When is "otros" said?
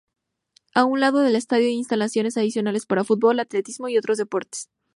3.99-4.17